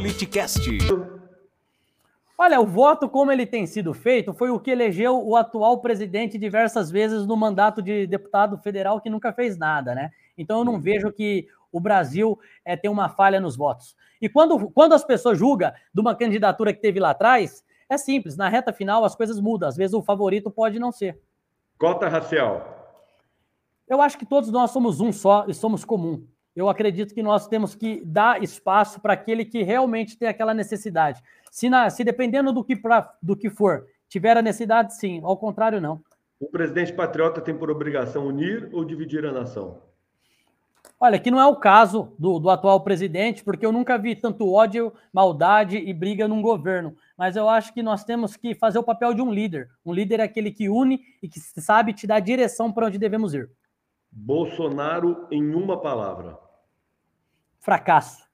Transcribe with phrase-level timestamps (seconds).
[0.00, 0.66] Politicast.
[2.38, 6.38] Olha, o voto como ele tem sido feito foi o que elegeu o atual presidente
[6.38, 10.10] diversas vezes no mandato de deputado federal que nunca fez nada, né?
[10.38, 13.94] Então eu não vejo que o Brasil é, tem uma falha nos votos.
[14.22, 18.38] E quando, quando as pessoas julgam de uma candidatura que teve lá atrás, é simples,
[18.38, 19.68] na reta final as coisas mudam.
[19.68, 21.20] Às vezes o favorito pode não ser.
[21.78, 23.04] Cota racial.
[23.86, 26.26] Eu acho que todos nós somos um só e somos comum.
[26.54, 31.22] Eu acredito que nós temos que dar espaço para aquele que realmente tem aquela necessidade.
[31.50, 35.20] Se, na, se dependendo do que, pra, do que for, tiver a necessidade, sim.
[35.22, 36.00] Ao contrário, não.
[36.40, 39.78] O presidente patriota tem por obrigação unir ou dividir a nação?
[40.98, 44.52] Olha, que não é o caso do, do, atual presidente, porque eu nunca vi tanto
[44.52, 46.94] ódio, maldade e briga num governo.
[47.16, 49.70] Mas eu acho que nós temos que fazer o papel de um líder.
[49.84, 53.32] Um líder é aquele que une e que sabe te dar direção para onde devemos
[53.32, 53.48] ir.
[54.12, 56.38] Bolsonaro em uma palavra.
[57.58, 58.29] Fracasso.